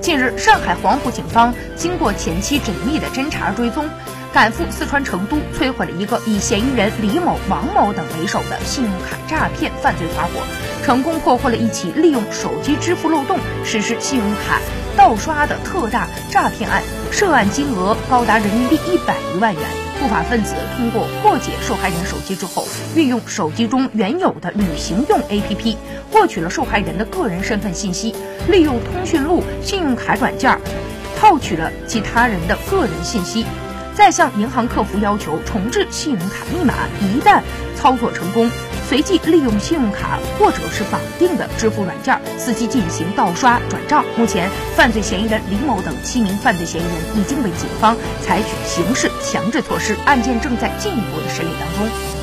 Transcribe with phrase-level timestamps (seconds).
[0.00, 3.86] 近日，上海黄浦警方经过前期缜密的侦查追踪，
[4.32, 10.40] 赶赴四川成都，摧毁了一个以嫌疑人李某、王某等为首的信用卡诈骗犯罪团伙，
[10.82, 14.58] 成功破获了一起利用手机支付漏洞实施信用卡
[14.96, 19.62] 盗刷的特大诈骗案，涉案金额高达人民币一百余万元。
[20.00, 22.66] 不法分子通过破解受害人手机之后，
[22.96, 25.76] 运用手机中原有的旅行用 APP，
[26.10, 28.14] 获取了受害人的个人身份信息，
[28.48, 30.58] 利用通讯录、信用卡软件，
[31.18, 33.44] 套取了其他人的个人信息，
[33.94, 36.72] 再向银行客服要求重置信用卡密码。
[37.02, 37.42] 一旦
[37.76, 38.50] 操作成功，
[38.90, 44.04] 随即利用信用卡或者是绑定的支付软件，伺机进行盗刷转账。
[44.16, 52.19] 目前，犯罪嫌疑人李某等七名犯罪嫌疑人已经被警方采取刑事强制措施，案件正在进一步的审理当中。